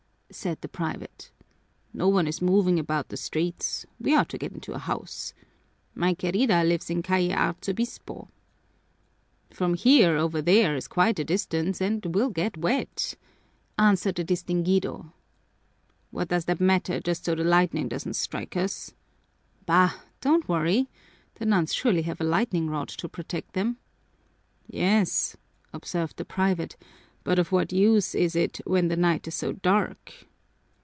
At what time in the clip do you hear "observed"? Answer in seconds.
25.73-26.15